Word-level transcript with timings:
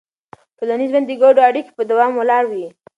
ټولنیز 0.57 0.89
ژوند 0.91 1.05
د 1.09 1.13
ګډو 1.21 1.41
اړیکو 1.49 1.71
په 1.77 1.83
دوام 1.91 2.11
ولاړ 2.15 2.43
وي. 2.51 2.67